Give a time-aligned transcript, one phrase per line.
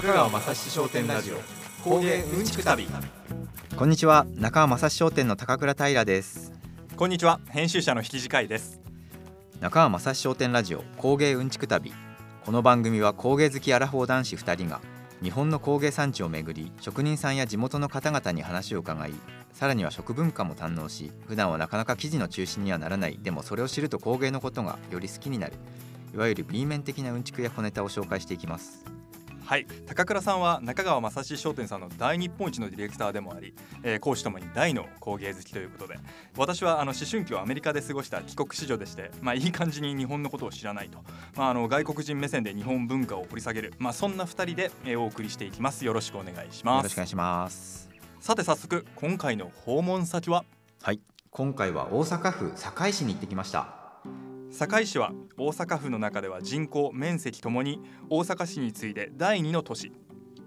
[0.00, 1.36] 中川雅史商店ラジオ
[1.84, 2.88] 工芸うんちく旅。
[3.76, 6.52] こんにちは中川雅史商店の高倉平です。
[6.96, 8.80] こんにちは編集者の引き次回です。
[9.60, 11.92] 中川雅史商店ラジオ工芸うんちく旅。
[12.46, 14.80] この番組は工芸好きアラフォー男子2人が
[15.22, 19.12] 日本の工芸産地をめぐり職人さんや地元の方々に話を伺い
[19.52, 25.52] さらには食文化も堪能し普段はなかなか記事の中心にはならないでもそれを知ると工芸のことがより好きになる。
[26.14, 28.84] いわゆる B 面的なうんちくや小ネタを紹介していきます
[29.50, 29.66] はい。
[29.84, 35.98] 高倉さんは中川雅史商店さんの大日本一のディレクターでもあり、えー、講師ともに大の工芸好きということで
[36.36, 40.98] 私はあの思春期をアメリカで過ごした帰国子女でしてまあいい感じに日本のことを知らないと、
[41.34, 45.84] まあ、あの外国人目線で日本文化を掘り下げる、まあ、そんな2人で、えー、お送りしていきます。
[45.84, 46.76] よろしくお願いします。
[46.76, 47.90] よろしくお願いします。
[48.20, 50.44] さて早速今回の訪問先は？
[50.80, 51.00] はい。
[51.32, 53.79] 今回は大阪府堺市に行ってきました
[54.50, 59.92] 堺市は大阪府の中では人口面積ともに大阪市に次いで第2の都市。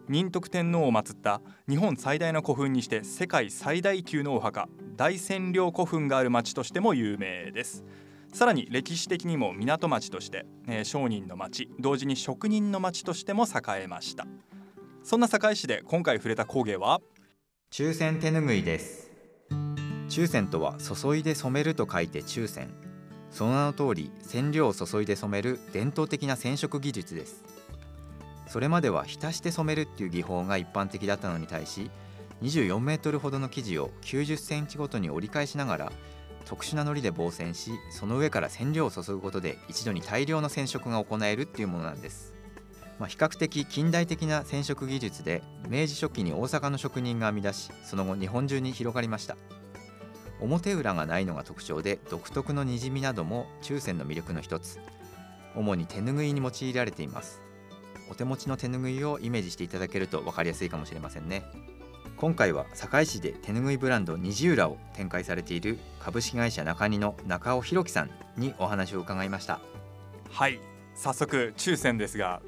[0.10, 7.86] 仁徳天皇を祀った日本最大の古墳にして世界最大級のお墓大仙陵古墳がある町としても有名です。
[8.34, 14.28] さらに歴史的にも港町として、えー、商人の町同時に職人の町としても栄えました。
[15.04, 17.00] そんな堺市で今回触れた工芸は？
[17.70, 19.12] 中線手ぬぐいです。
[20.10, 22.70] 中線とは注いで染めると書いて中線。
[23.34, 27.44] その名の通り染料を注いで染める伝統的な染色技術です。
[28.48, 31.89] それまでは浸して染めるっていう技法が一般的だったのに対し
[32.44, 35.92] 24メートルほどの生地を90センチごとに折り返しながら
[36.45, 42.36] 特殊な糊で防染しその上から染料を注ぐことで一度に大量の染色が行えるっていうものなんです、
[43.00, 49.36] まあ、比較的近代的な染色技術で明治初期に大阪の職人が編み出しその後日本中に広がりました。
[50.44, 54.80] 表裏がないのが特徴で独特のにじみなども中線の魅力の一つ。
[55.55, 57.41] 主に手ぬぐいに用いられています。
[58.09, 61.43] お手持ちの手ぬぐいをイメージしていただけると分かりやすいかもしれませんね。
[62.17, 69.61] 今回は堺市で手ぬぐいブランド虹浦を展開されている株式会社中荷の中尾弘樹さんにお話を伺いました。
[70.30, 70.59] はい
[70.95, 72.42] 早速中線ですが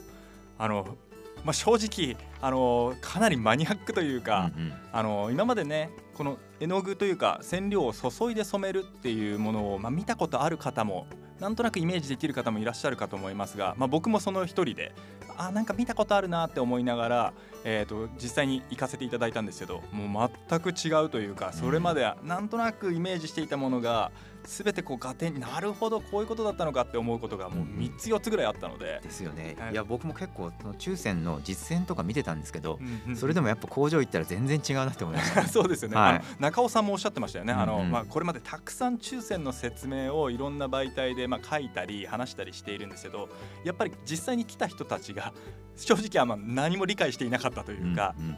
[0.57, 0.97] あの
[1.43, 11.05] まあ、正直あのかなりマニアックというか、うんうん、あの今までねこの絵の具というか染料を注いで染めるっていうものを、まあ、見たことある方も
[11.39, 14.93] なんとなくイメージできる方もいらっしゃるかと思いますが、まあ、僕もその一人で
[15.37, 17.33] あなんか見たことあるなって思いながら、
[17.65, 24.11] えーと、実際に行かせていただいたんですけどもう全く違うというかそれまではなんとなくイメージしていたものが
[24.47, 30.47] 全てこう合点になるほどこういうことだったのかって思うことがもう3つ4つぐらいあったので、ですよね、い、や僕も結構
[30.77, 32.79] 抽選の実践とか見てたんですけど、
[33.15, 43.29] それでもやっぱ工場行ったら全然違うなって思いました、 そうですよね、はい、中尾さんもおっしゃってましたよね、あのまあ、これまでたくさん抽選の説明をいろんな媒体でまあ書いたり話したりしているんですけど
[43.63, 45.33] やっぱり実際に来た人たちが
[45.75, 48.37] 正直あ何も理解していなかったというか、うんうん、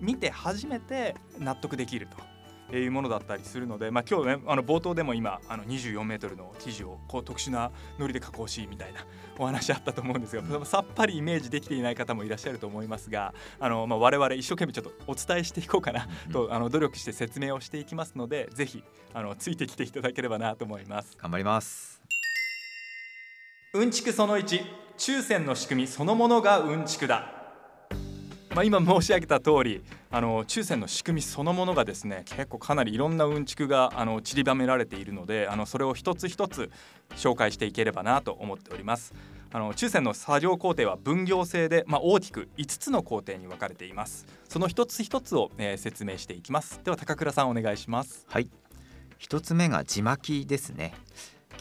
[0.00, 2.31] 見て初めて納得できると。
[2.78, 9.04] いうものだったりするので、まあ、今日ねあの冒頭でも今あの24メートルの生地をこう特殊なのりで加工しみたいな
[9.38, 18.82] お話あったと思うんですがさっぱりイメージできていない方もいらっしゃると思いますがあの、まあ、我々一生懸命ちょっとお伝えしていこうかなと、あの努力して説明をしていきますのでぜひ
[19.14, 21.16] あのついてきていただければなと思います。
[21.18, 22.02] 頑張ります。
[23.74, 24.60] うんちくその1
[24.98, 27.41] 抽選の仕組みそのものがうんちくだ
[28.54, 36.70] まあ、今申し上げた通りあの抽選の仕組みそのものがですね結構かなりいろんなうんちくがあの散りばめられているのであのそれを一つ一つ
[37.16, 39.14] 紹介していければなと思っております。
[39.54, 44.26] あの抽選の作業工程は分業制で、まあ、大きく5つの工程に分かれています。
[44.48, 46.80] その一つ一つを、えー、説明していきます。
[46.84, 48.24] では高倉さんお願いします。
[48.28, 48.48] はい。
[49.18, 50.94] 一つ目が地巻きですね。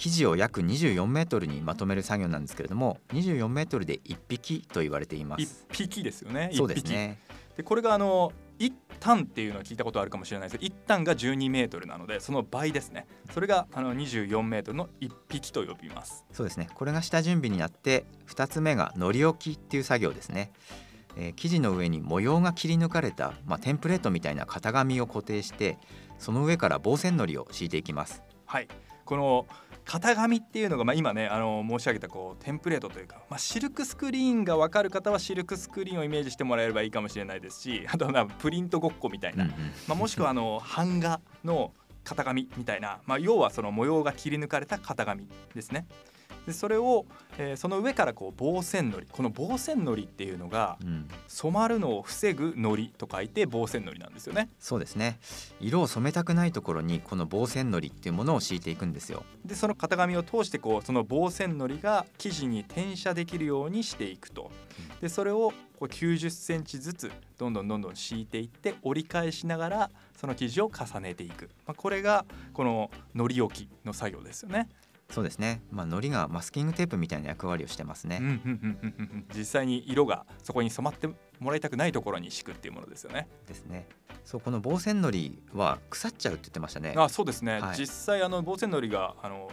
[0.02, 5.68] 生地を約24メートルにまとめる作業なんですけれども24メートルで1匹と言われています。
[5.70, 7.20] 1匹ですよねそうですね。
[7.56, 10.58] でこれがあの1単っていうのを聞いたことあるかもしれないです。
[10.58, 13.06] けど1単が12メートルなのでその倍ですね。
[13.32, 16.26] それがあの24メートルの1匹と呼びます。
[16.32, 16.68] そうですね。
[16.74, 20.52] これが下準備になって2つ目がのり置きっていう作業ですね。
[21.16, 25.78] えー、生地の上に模様が切り抜かれた、まあ、テンプレートみたいな型紙を固定して
[26.18, 28.24] その上から防染のりを敷いていきます。
[28.48, 28.68] はい。
[29.06, 29.46] この
[29.92, 39.58] 型紙っていうのが、まあ、今ねあの申し上げたこうテンプレートというか、まあ、シルクスクリーンが分かる方はシルクスクリーンをイメージしてもらえればいいかもしれないですしあとはプリントごっこみたいな、うんうん、
[39.88, 41.74] まあ、もしくはあの版画の
[42.06, 45.86] 型紙みたいな、まあ、要はその模様が切り抜かれた型紙ですね。
[46.46, 47.06] でそれを、
[47.38, 54.50] えー、その上からこう防染のりこの防染のりっていうのが、うん、染まるのを防ぐのりと書いて防染のりなんですよね。
[54.60, 55.20] そうですね。
[55.60, 59.24] 色を染めたくないところにこの防染のりっていうものを敷いていくんですよ。
[59.46, 64.52] でその型紙を通してこうその防染のりが生地に転写できるようにしていくと。
[65.02, 72.24] でそれをこれ90センチずつどんどんどんどん敷いていって折り返しながらその生地を重ねていく、まあ、これが
[72.54, 74.70] こののり置きの作業ですよね。
[75.12, 75.62] そうですね。
[75.72, 78.22] まあ糊がマスキングテープみたいな役割をしてますね。
[79.36, 81.08] 実際に色がそこに染まって
[81.40, 83.28] もらいたくないところに敷くっていうものですよね。
[83.48, 83.88] ですね。
[84.24, 86.94] そうこの防染糊は腐っちゃうって言ってましたね。
[86.98, 89.50] あそうですね、はい実際あの防染糊があの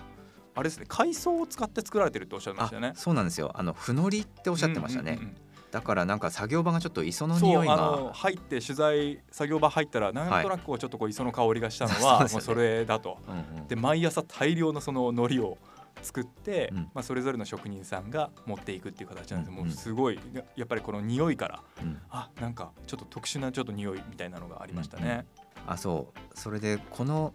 [0.55, 2.95] あれですね海藻を使って作られてるとおっしゃいましたよねあ。
[2.95, 3.51] そうなんですよ。
[3.55, 5.13] あの不糊っておっしゃってましたね。
[5.13, 5.37] うんうんうん
[5.71, 12.47] だからなんか作業場がちょっと磯のそう匂いあのが入って取材作業場入ったらなんとなくこうちょっとこう磯の香りがしたのはですよね。
[12.47, 13.19] もうそれだと。
[13.29, 13.69] うんうん。
[13.69, 15.59] で毎朝大量のその海苔を
[16.01, 16.79] 作って、うん。
[16.95, 19.65] まあ、それぞれの職人さんが持っていくっていう形なんです、うんうん。
[19.67, 22.01] もうすごいややっぱりこの匂いからうん。
[22.11, 25.27] あなんかちょっと特殊なちょっと匂いみたいなのがありましたね。
[25.67, 26.39] あそう。
[26.39, 27.35] それでこの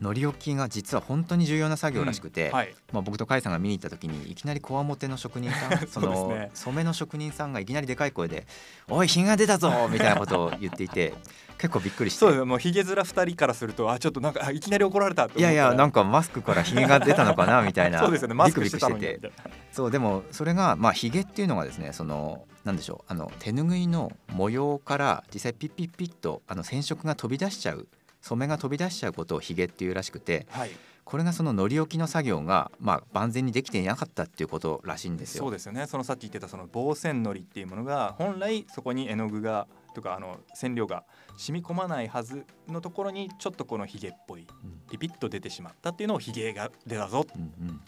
[0.00, 8.46] 糊置きが実は本当に重要な作業らしくて、はい、まあ、僕と甲斐さんが見に行った時にいきなりこわもての職人さん その染めの職人さんがいきなりでかい声で
[8.88, 11.12] 「おい日が出たぞ!」みたいなことを言っていて
[11.60, 12.20] 結構びっくりして。
[12.20, 12.44] そうです。
[12.46, 18.34] もうひげ面二人からするとあちょっとなんかあいきなり怒られたいやいやなんかかマスクからひげが出たのかなみたいな そうですよね。
[18.34, 19.32] マスクしてて。
[19.70, 27.86] そうでもそれがまあひげっていうのがですねそのなんでしょうあの手ぬぐいの模様から実際ピッピッピッとあの染色が飛び出しちゃう
[28.20, 30.70] 染めが飛び出しちゃうことをひげっていうらしくてはい。
[31.04, 35.42] これがその糊置きの作業がまあ万全にできていなかったっていうことらしいんですよ。
[35.42, 35.86] そうですよね。
[35.88, 41.02] そのさっき言ってたその防染糊っていうものが本来そこに絵の具がとかあの染料が
[41.36, 44.80] 染み込まないはずのところにちょっとこのヒゲっぽいうん。
[44.88, 47.26] ピピッと出てしまったっていうのをヒゲが出たぞ。
[47.34, 47.80] うんうん、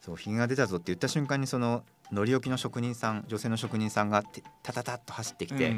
[0.00, 5.74] そうひげが出たぞって言った瞬間にその糊置きの職人さん女性の職人さんがてタタタッと走ってきて、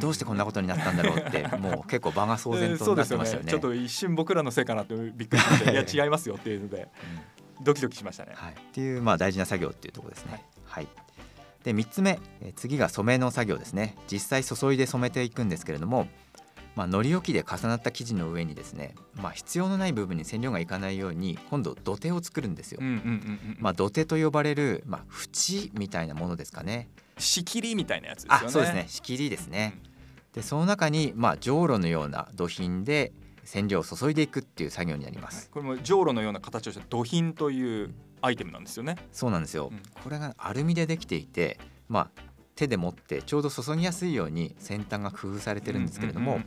[0.00, 3.50] どうしてこんなことになったんだろうって もう結構場が騒然となってましたよね。
[3.50, 6.88] ちょっと一瞬僕らのせいかなってびっくりしましたいや違いますよっていうので
[7.62, 8.32] ドキドキしましたね。
[8.34, 10.44] はい、っていうまあ大事な作業っていうところですね。
[10.64, 10.84] はい。
[10.84, 10.88] はい。
[11.64, 13.96] で3つ目えー次が染めの作業ですね。
[14.10, 16.08] 実際注いで染めていくんですけれども、
[16.78, 22.78] まあ、糊置きで重なった生地の上にですね、まあ、必要のない部分に染料がいかないように今度土手を作るんですよ。
[22.80, 26.88] うんうんうんうんまあ、土手と呼ばれる、まあ、縁みたいなものですかね。
[27.18, 29.76] 仕切りみたいなやつですよねあそうですね仕切りですね。
[30.32, 35.50] でその中に、まあ、じょうろのような土品で染料を注いでいくっていう作業になりまはいす。
[35.50, 41.58] これもじょうろのような形をした土品というアイテムなんですよねそうなんですよ、うんこれがアルミでできていて、
[41.88, 42.22] まあ、
[42.58, 46.40] 手で持ってちょうど注ぎやすいように先端が工夫されてるんですけれども、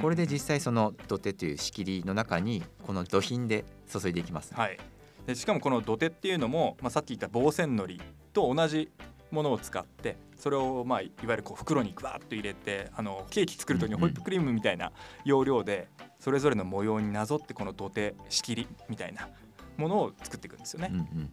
[0.00, 4.54] これで実際その土手という仕切りの中にこの土品で注いでいきます。
[4.54, 4.78] はい、
[5.26, 8.00] でしかもこの土手っていうのも、まあ、さっき言った防染糊
[8.32, 8.90] と同じ
[9.30, 14.92] ものを使ってそれを、まあ、いわゆるこう袋にグワッと入れてあのケーキ作る時にホイップクリームみたいな
[15.26, 19.28] 要領でそれぞれの模様になぞってこの土手仕切りみたいな
[19.76, 20.98] ものを作っていくんですよねうん。
[20.98, 21.30] うん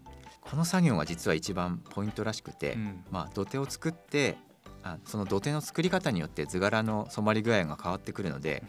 [0.50, 4.38] この作業が実は一番ポイントらしくて、うんまあ、土手を作って
[4.84, 8.64] あその土手の作り方によって図柄の染まり具合が変わってくるので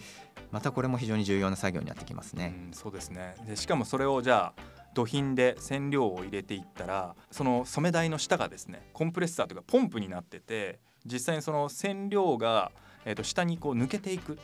[0.51, 2.55] またこれも非常に重要な作業になってきますね。
[2.69, 4.63] うん、そうですねでしかもそれをじゃあ
[4.95, 12.73] 土品で染料を入れていったらその染め台の下がですねコンプレッサーというかポンプになってて実際にその染料が、
[13.05, 14.39] えー、と下にこう抜けていく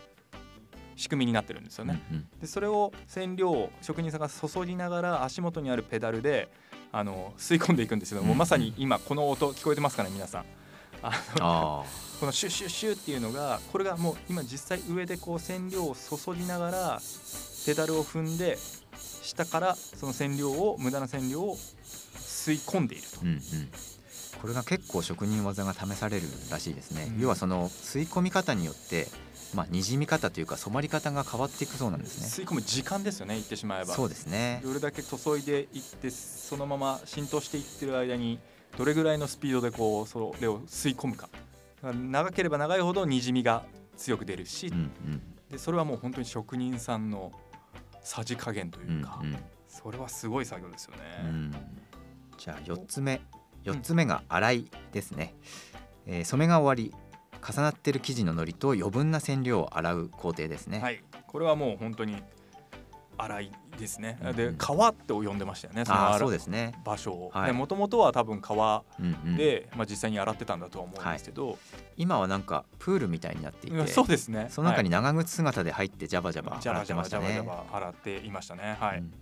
[0.97, 2.01] 仕組みになってるんですよね。
[2.11, 6.49] うんうんでそれを染料を職人さんが注ぎながら足元にあるペダルで
[6.97, 10.45] あの吸い込んでいくんですけども、うんまさに今この音聞こえてますかね皆さん。
[11.03, 11.85] あ
[12.21, 17.03] このシュッシュッシュッっていうのがこれがもう今実際上でこう染料を注ぎながら
[17.67, 18.57] ペダルを踏んで
[19.23, 21.59] 下からその染料を無駄な染料を
[22.17, 23.21] 吸い込んでいると。
[23.23, 23.41] うんうん、
[24.41, 27.21] これが結構職人技が試されるらしいですね、うん。
[27.21, 29.09] 要はその吸い込み方によって
[29.53, 32.27] まあ、にじみ方というか染まり方が変わっていくそうなんですね。
[32.27, 33.95] 吸い込む時間ですよね言ってしまえば。
[33.95, 34.61] そうですね。
[34.65, 38.39] どれだけ注いでいってそのまま浸透していってる間に
[38.77, 41.29] どれぐらいのスピードでこうそれを吸い込むか。
[41.83, 43.65] 長ければ長いほどにじみが
[43.97, 45.23] 強く出るし、うんうん。
[45.51, 47.31] でそれはもう本当に職人さんの
[48.03, 49.37] さじ加減とういうんか、うん。
[49.69, 51.01] それはすごい作業ですよね。
[51.25, 51.55] うん。
[52.39, 53.21] じゃあ4つ目
[53.65, 55.35] 4つ目が洗いですね、
[56.07, 56.95] えー染めが終わり
[57.47, 62.23] 重なってる生地の糊と余分な染料を洗う工程ですね、はい、これはもう本当に
[63.17, 64.19] 洗いですね。
[64.21, 65.85] うんうんで川って呼んでましたよね。
[65.85, 67.31] そのそうですね場所を。
[67.33, 71.59] はいもともとは多分川うんうんで、まあ実際に洗ってたんだとは思うんですけど、
[71.97, 74.49] 今はなんかプールみたいになっていてそうですね。
[74.51, 78.77] その中には長靴姿で入ってジャバジャバ洗ってバジャバジャバジャましたねバ洗っていましたね。
[78.81, 78.99] はい。
[78.99, 79.13] うん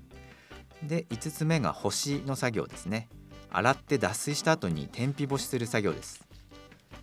[0.82, 3.08] で5つ目が干しの作業ですね
[3.50, 6.24] 洗って脱水した後に天日干しする作業です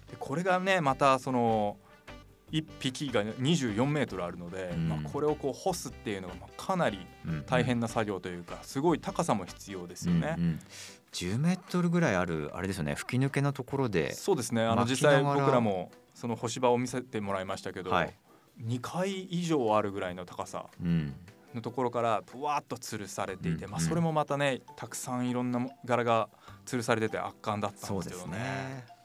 [0.09, 1.77] でこれがねまたその
[2.51, 4.89] 1匹が24メートルあるので、うん。
[4.89, 10.35] まあ、これをこう干すっていうのがまあかなりうん大変な作業というかすごい高さも必要ですよね。
[10.37, 10.59] うんうん。
[11.11, 14.63] 10メートルぐらいあるあれですよね吹き抜けのところでそうですね。
[14.63, 18.13] あの巻実際僕らもその干し場を見せてもらいましたけど、はい。
[18.63, 21.13] 2階以上あるぐらいの高さうん。
[21.55, 26.29] のところからぶわっと吊るされていて、まあ、それもまたねたくさんいろんなも柄が
[26.63, 28.98] 吊るされてて圧巻だったんですけどね。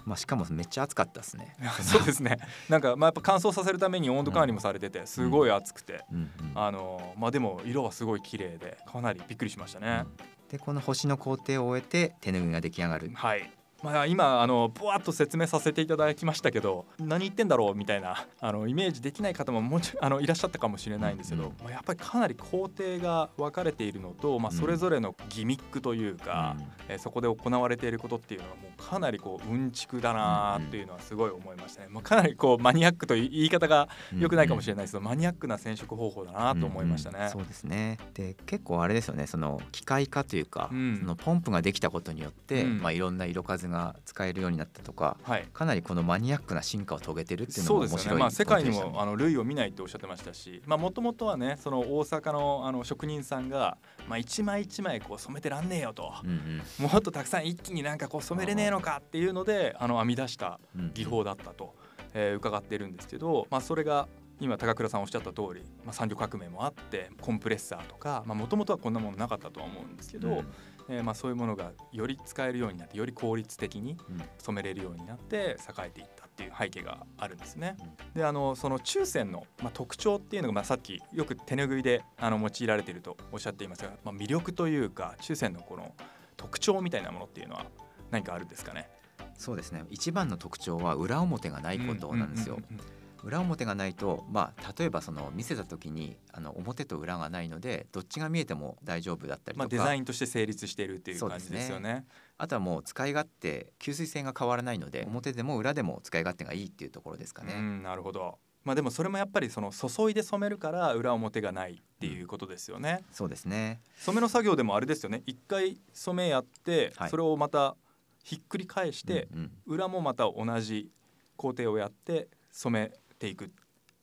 [0.00, 1.54] ねまあしかもめっちゃ暑かったですね。
[1.82, 2.38] そうですね。
[2.68, 10.04] なんかまあやっぱ乾燥させるために温度管理もされててすごい熱くて、うんうんあのまあでも色はすごい綺麗でかなりびっくりしましたね。
[10.50, 13.10] でこの星の工程を終えて手ぬぐいが出来上がる。
[13.14, 13.50] はい
[13.82, 24.58] まあ、今あのぶわっと説明させていただきましたけど何言ってんだろうみたいなあのイメージできない方ももちあのいらっしゃったかもしれないんですけど、うんまあ、やっぱりかなり工程が分かれているのと、まあ、うん。
[24.58, 26.56] それぞれのギミックというか、
[26.88, 34.92] えーそこで行われていることっていうのはもうかなりこううんちくだなっていうのはすごい思いましたね、まあ、かなりこうマニアックという言い方が良くないかもしれないです。
[34.92, 37.18] けど、マニアックな染色方法だなと思いましたね。
[37.18, 37.98] うんうんそうですね。
[38.14, 39.26] で結構あれですよね。
[39.26, 40.98] その機械化というか、うん。
[40.98, 42.80] そのポンプができたことによって、うん。
[42.80, 45.48] まあ、いろんな色数が使えるようになったとかはい。
[45.52, 61.74] かなりこのマニアックな進化を遂げてるっていうのそうですよね、も面白いまあ、世界にもあの類を見ないっておっしゃってましたしもともとはねその大阪のあの職人さんが、まあ、一枚一枚こう染めてらんねえよと、うんもっとたくさん一気になんかこう染めれねえのかっていうのであの編み出したうんうん技法だったと、
[62.14, 64.08] えー伺っているんですけど、まあ、それが
[64.40, 70.46] 今高倉さんおっしゃった通り、まあ、産業革命もあってコンプレッサーとかもともとはこんなものなかったとは思うんですけど、うん
[70.92, 74.22] えーまあ、そういうものがより使えるようになってより効率的にうん。
[74.38, 77.76] 染めれるようになって栄えていったっていう背景があるんですね。
[77.78, 78.20] うん。
[78.20, 85.94] であのその中線の、まあ、特徴っていうのが、まあ、さっきよく手拭いであの用いられているとおっしゃっていますが、まあ、魅力というか中線のこの
[86.36, 87.66] 特徴みたいなものっていうのは
[88.10, 88.88] 何かあるんですかね？
[89.36, 89.84] そうですね。
[89.90, 92.56] 一番の特徴は裏表がないことなんですよ。
[92.56, 102.06] うんうんうんうん裏表がないと、まあ、例えばその見せた時にあの表と裏がないのでどっちが見えても大丈夫だったりとか、まあ、デザインとして成立しているっていう感じですよね。
[102.38, 107.54] あとはもう使い勝手吸水性が変わらないので表でも裏でも使い勝手がいいっていうところですかね。
[107.54, 108.38] うん、なるほど。
[108.64, 113.04] まあでもそれもやっぱりその注いで染めるから裏表がないっていうことですよね。
[113.10, 115.22] そうですね染めの作業でもあれですよね。
[115.26, 117.76] 一回染めやって、はいそれをまた
[118.22, 120.90] ひっくり返して、うんうん裏もまた同じ
[121.36, 123.48] 工程をやって染めていくっ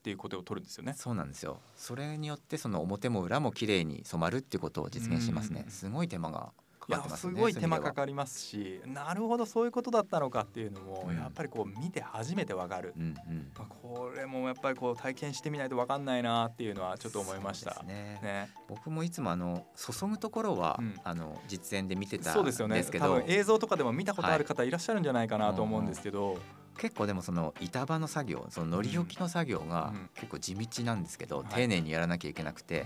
[0.03, 0.93] ていうことを取るんですよね。
[0.95, 1.59] そうなんですよ。
[1.75, 5.63] それによってその表も裏も綺麗に染まるっていうことを実現しますね。
[5.65, 5.71] うん。
[5.71, 11.15] すごい手間がかかすねすごい手間かるかりますしなるほどそういうことだったのかっていうのも、うん。
[11.17, 13.51] やっぱりこう見て初めてわかる、うんうん。
[13.57, 17.73] まあ、これもやっぱりこう体験してみないとわかんないなっていうのはちょっと思いました。
[17.73, 18.19] そうですね。
[18.23, 20.95] ね、僕もいつもあの注ぐところは、うん。
[21.03, 26.37] あの実演で見てたそうんですよねですけど多分映像とかでも見たことある方いらっしゃるんじゃないかなと思うんですけど、
[26.77, 30.09] 結構でもその板場の作業そののり置きの作業がうん。
[30.15, 31.47] 結構地道なんですけど、はい。
[31.53, 32.85] 丁寧にやらなきゃいけなくて、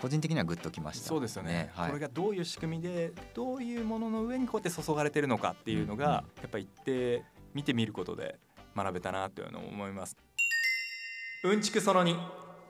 [0.00, 1.08] 個人的にはグッときました。
[1.08, 1.70] そうですよね。
[1.74, 6.12] はい、これがどういう仕組みでどういうものの上にこうやって注がれてるのかっていうのが、うん。
[6.12, 8.38] やっぱり一定見てみることで
[8.76, 10.16] 学べたなというのを思います。
[11.44, 12.16] うんちくその2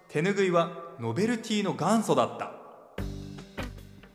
[0.09, 0.71] 手ぬぐいは
[1.01, 2.58] ノベルティの元祖だった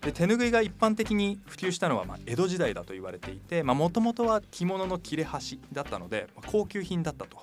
[0.04, 7.38] で手ぬぐいが一般的に普及したのはま江戸時代だと言われていてもともとは着物の切れ端だったので高級品だったと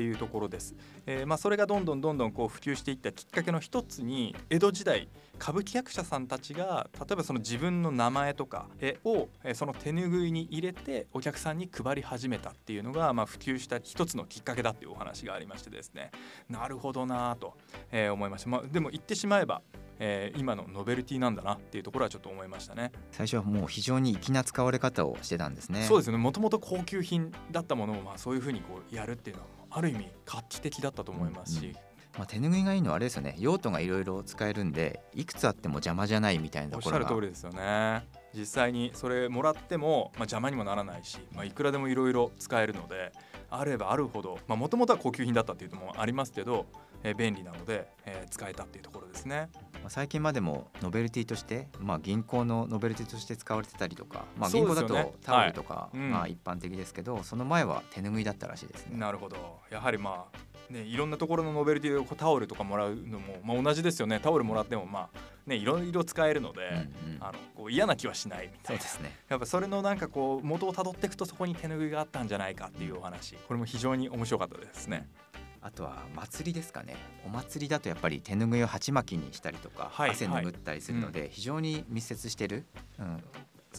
[0.00, 0.74] いうところです、
[1.06, 5.08] えーまあ、それがどんどんどんどんこう普及していったきっかけの一つに江戸時代
[5.38, 16.10] 歌舞伎役者さんたちが例えばその自分の名前とかえをえーその手ぬぐいに入れてお客さんに配り始めたっていうのがまあ普及した一つのきっかけだっていうお話がありましてですね。
[16.48, 17.56] なるほどなぁと、
[17.92, 19.62] えー思いました、まあ、でも言ってしまえば、
[19.98, 22.92] えー今のノベルティなんだなっていうところはちょっと思いましたね。
[23.10, 25.82] 最初はもう非常に粋な使われ方をしてたんですね。
[25.82, 26.18] そうですよね。
[26.18, 31.72] もともと高級品だったものをまあそういうふうにこうやるっていうのはある意味画期的だったと思いますし、うん
[32.16, 33.34] まあ、手ぬぐいがいいのはあれですよね。
[33.38, 37.10] 用途がいろいろ使えるんでいくつあっても邪魔じゃないみたいなおっしところが。
[37.10, 38.06] ゃる通りですよね。
[38.34, 43.12] 実際にそれもらっても、まあ、邪魔にもならないし、まあ、いくらでもいろいろ使えるので
[43.48, 46.66] あればあるほどもともとは高級品だったっていうのもありますけど、
[47.02, 49.50] えー便利なので、えー使えたっていうところですね。
[49.74, 55.98] まあ最近までもノベルティとして、まあ、銀行のノベルティとして使われてたりとか、まあ、銀行だとタオルとか、はい。
[55.98, 56.10] うん。
[56.10, 58.98] まあ、一般的ですけど、その前は手ぬぐいだったらしいですね。
[58.98, 64.20] なるほどやはりまあねいろんなところのノベルティでタオルとかもらうのも、まあ、同じですよね。
[64.20, 68.84] タオルもらってもまあねいろいろ使えるので、うんうんあのこう嫌な気はしないみたいうな。
[68.84, 69.18] そですね。
[69.28, 73.34] やっぱそれのなんかこう元をたどっていくとそこに手ぬぐいがあったんじゃないかっていうお話。
[73.34, 75.08] これも非常に面白かったですね。
[75.60, 76.94] あとは祭りですかね。
[77.26, 82.66] お祭りだとやっぱり手ぬぐいを鉢巻きにしたりとか、はい汗拭ったりするので、非常に密接してる、
[82.98, 83.24] うん、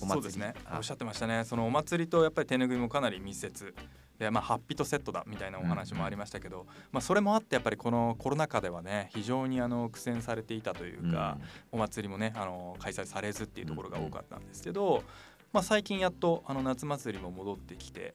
[0.01, 0.07] お祭り。
[0.07, 0.55] そうですね。
[0.65, 0.77] あ。
[0.77, 1.43] おっしゃってましたね。
[1.45, 3.75] そのお祭りとやっぱり手ぬぐいもかなり密接
[4.19, 11.37] で、まあ、ハッピーとセットだみたいなお話もありましたけど、まあ、それもあってやっぱりこのコロナ禍ではね非常にあの苦戦されていたというか、
[11.71, 15.03] お祭りもねあの開催されずっていうところが多かったんですけど、
[15.53, 18.13] まあ、最近やっとあの夏祭りも戻ってきて、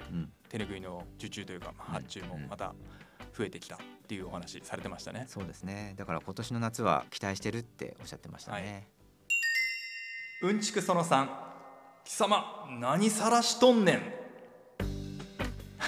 [0.49, 2.75] 手ぬぐいの受注というか、まあ、発注もまた
[3.37, 3.79] 増えてきたっ
[4.09, 5.25] ていうお話されてましたね。
[5.29, 5.95] そうですね。
[5.97, 8.89] だから今年の夏は期待してるっておっしゃってましたね。
[10.43, 11.29] はい、うんちくその3
[12.05, 14.20] 貴様何さらしとんねん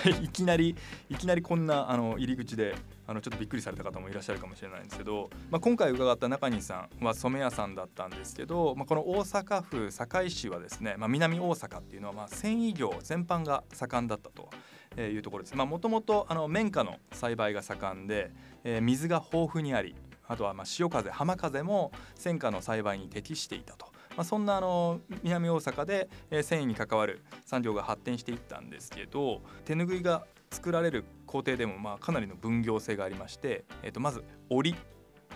[0.23, 0.75] いきなり
[1.09, 2.75] いきなりこんなあの入り口で
[3.07, 14.51] あのちょっとびっくりされた方もいらっしゃるかもしれないんですけど、まあ、今回伺った中西さんは染屋さんだったんですけど、まあ、この大阪府堺市はですね、まあ、南大阪っていうのはまあ繊維業全般が盛んだったと。
[14.99, 15.57] いうところです。
[15.57, 18.31] もともと綿花の栽培が盛んで、
[18.63, 19.95] えー、水が豊富にあり
[20.29, 34.79] あとはまあ潮風浜風も戦火の栽培に適していたとまあ、そんなあの南大阪で、えー、繊維に関わる産業が発展していったんですけど手ぬぐいが作られる工程でもまあかなりの分業制がありまして、えー、とまず織り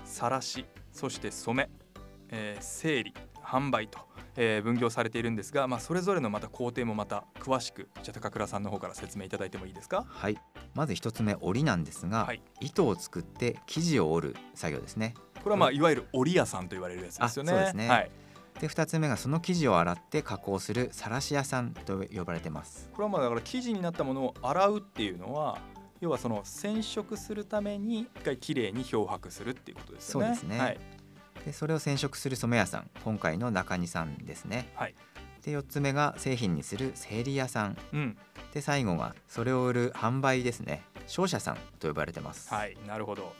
[0.04, 1.70] さらしそして染め、
[2.30, 4.00] えー、整理販売と、
[4.36, 10.04] えー、分業されているんですが、まあ、それぞれのまた工程もまた詳しくじゃ高倉さんの方から説明いただいてもいいですか？
[10.08, 10.36] はい。
[10.74, 15.14] まず一つ目織りなんですが、はい、糸を作って生地を織る作業ですね。
[15.42, 17.52] これはまあいわゆる織屋さんと言われるやつですよね。
[17.52, 18.10] そうですね、はい
[18.60, 22.88] で2つ目がその生地を洗って加工するさらし屋さんと呼ばれてます。
[22.92, 25.58] これはまあだから生地になったものを洗うっていうのは
[26.00, 30.26] 要はその染色するために一回きれいに漂白するっていうことですよね。
[30.26, 30.78] そうですね、はい、
[31.44, 34.94] でそれを染色する染屋さん今回の中西さんですね、はい、
[35.42, 38.16] で4つ目が製品にする整理屋さん、うん、
[38.52, 40.82] で最後がそれを売る販売ですね。
[41.06, 42.52] 商社さんと呼ばれてます。
[42.52, 43.32] はいなるほど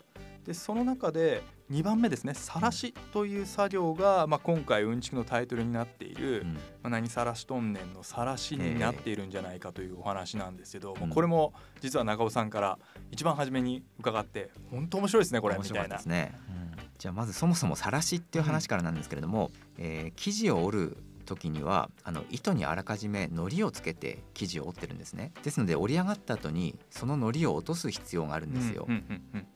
[0.47, 12.79] でその中で2番目ですね「さらし」という作業が、まあ、今回うんちくのタイトルになっている「うん、まあ、何さらしとんねん」の「さらし」になっているんじゃないかというお話なんですけど、えー、これも実は長尾さんから
[13.11, 16.01] 一番初めに伺って本当面白いですねこれみたいな。
[16.07, 20.97] ねうん、じゃあまずそもそもさらしっていう話からなんですけれども、うん、えー、生地を織る
[21.27, 25.33] 時にはあの糸にあらかじめ糊をつけて生地を折ってるんですね。
[25.43, 28.89] ですので織り上がった後にその糊を落とす必要があるんですよ、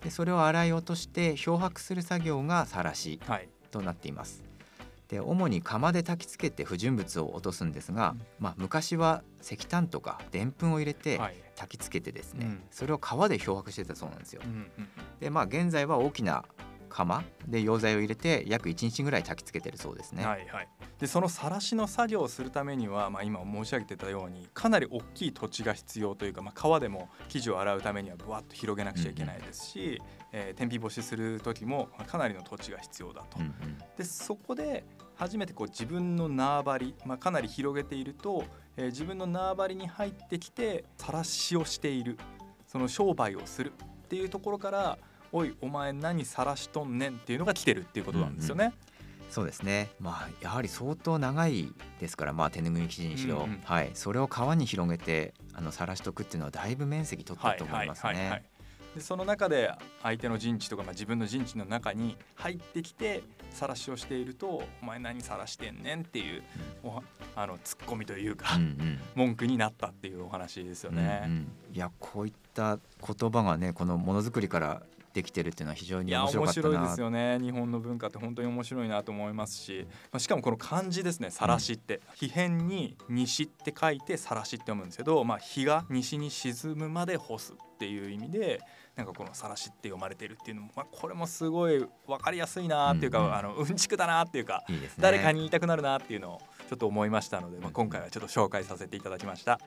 [0.03, 3.21] でそれを洗い落として漂白する作業がさらし
[3.71, 4.45] となっています、
[5.11, 11.19] で主に釜で焚きつけて不純物を落とすんですが、うん、まあ、昔は石炭とかでんぷんを入れて
[11.57, 14.43] 焚きつけてですね、はいそれを川で漂白してたそうなんですよ。
[14.45, 14.69] うんうん、
[15.19, 16.45] でまあ現在は大きな
[16.91, 20.27] 釜で溶剤を入れて約1日ぐらい焚きつけてるそうですね。
[20.27, 30.01] はいはい、でそのさらしの作業をするためには、まあ、今申し上げてたようにかなり大きい土地が必要というか、まあ、川でも生地を洗うためにはぶわっと広げなくちゃいけないですし、うんうん、
[30.33, 33.39] えー、天日干しする時もかなりの土地が必要だと。
[33.39, 38.45] うんうん、でそこで初めてこう自分の縄張り、まあ、かなり広げていると、
[38.77, 42.19] えー、自分の縄張りに入ってきてさらしをしている
[42.67, 43.73] その商売をする
[44.05, 44.99] っていうところから
[45.33, 48.65] おいお前何晒しとんねんっていうのが来てるっていうことなんですよね。
[48.65, 48.75] うんうん。
[49.31, 58.43] そうですね、まあ、やはり相当長いですから、まあ、手ぬぐい生地にしろ、うんうん、はい、それを皮に広げてあの晒しとくっていうのはだいぶ面積取ったと思いますね。
[58.95, 66.43] でその中で相手の陣地とか、まあ、自分の陣地の中に入ってきて晒しをしていると「お前何晒してんねん」っていう、
[66.83, 66.91] うん、
[67.37, 71.23] あのツッコミというか、うんうん、文句になったっていうお話ですよね。
[71.25, 76.69] うんうん、いやこういった言葉がねこのものづくりからできてるっていうのは非常に面白かったな。
[76.69, 77.39] 面白いですよね。
[77.41, 88.61] 日本の文化って本当に面白いなと思いますし、まあ、しかもこの漢字ですね「さらし」って、うん、皮辺に「西」って書いて「さらし」って読むんですけど、まあ、日が西に沈むまで干すっていう意味で
[88.95, 96.41] なんかこの「さらし」って読まれてるっていうのも、まあ、これもすごい分かりやすいなっていうか、うんうん、あのうんちくだなっていうか、ね、誰かに言いたくなるなっていうのを
[96.71, 99.59] ちょっと思いましたので、まあ、今回はちょっと紹介させていただきました。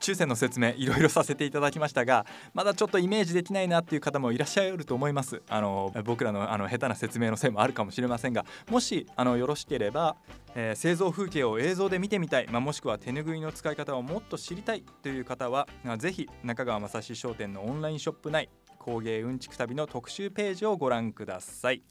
[0.00, 5.40] 抽選の説明いろいろさせていただきましたがまだちょっとイメージできないなっていう方もいらっしゃると思います。
[5.48, 10.16] あの僕らのあの下手な説明のせいもあるかもしれませんがもしあのよろしければ、
[10.56, 15.68] えー、製造風景を映像で見てみたい、まあ、もしくは手ぬぐいの使い方をもっと知りたいという方は
[15.98, 18.48] ぜひ中川正史商店のオンラインショップ内
[18.80, 21.84] 工芸うんちく旅の特集ページをご覧ください。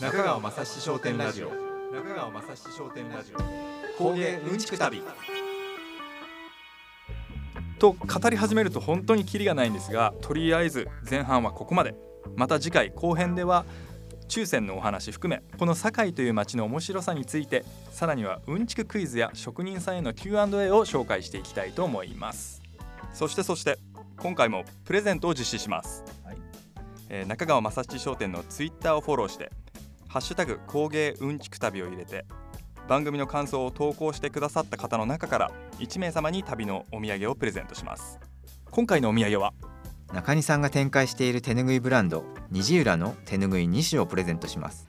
[0.00, 1.63] 中川正史商店ラジオ
[1.94, 4.02] 中川正史商店ラジオ。
[4.02, 5.00] 工芸うんちく旅。
[7.78, 11.94] と語り始めると本当にキリがないんですがとりあえず前半はここまで。
[12.34, 13.64] また次回後編では
[14.26, 22.60] 中線のお話含めこの堺という街の面白さについてさらにはうんちくクイズや職人さんへの Q&A を紹介していきたいと思います。
[23.12, 23.78] そしてそして
[24.18, 26.36] 今回もプレゼントを実施します、はい。
[27.08, 29.52] えー、中川正七商店のツイッターをフォローして
[30.14, 32.24] ハッシュタグ工芸うんちく旅を入れて
[32.86, 35.50] 番組の感想を投稿してくださった方の中から
[35.80, 38.20] 1名様に旅のお土産をプレゼントします。
[38.70, 39.52] 今回のお土産は
[40.12, 42.22] 中西さんが展開している手ぬぐいブランド
[42.52, 44.86] 虹浦の手ぬぐい2種をプレゼントします。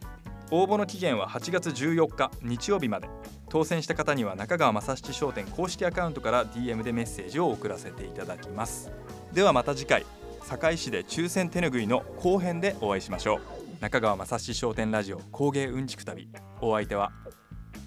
[0.51, 3.09] 応募の期限は8月14日日曜日まで。
[3.49, 8.91] 当選した方には中川正七商店公式アカウントから DM でメッセージを送らせていただきます。
[9.33, 10.05] ではまた次回
[10.41, 16.29] 堺市で抽選手拭いの後編でお会いしましょう中川正七商店ラジオ工芸うんちく旅。
[16.61, 17.11] お相手は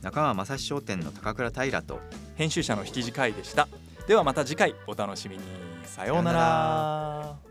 [0.03, 2.01] 中川正史商店の高倉平と
[2.37, 3.69] 編集者の引地海でした。
[4.07, 5.43] ではまた次回お楽しみに。
[5.85, 7.48] さようなら